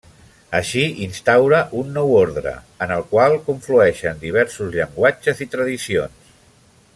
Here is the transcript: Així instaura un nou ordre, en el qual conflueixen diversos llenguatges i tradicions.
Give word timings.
Així 0.59 0.85
instaura 1.07 1.59
un 1.81 1.91
nou 1.97 2.15
ordre, 2.21 2.53
en 2.85 2.93
el 2.95 3.05
qual 3.11 3.37
conflueixen 3.51 4.25
diversos 4.25 4.73
llenguatges 4.79 5.45
i 5.47 5.49
tradicions. 5.57 6.35